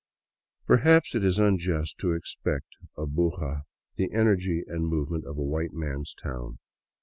[0.65, 3.65] Perhaps it is un just to expect of Buga
[3.97, 6.57] the energy and movement of a white man's town.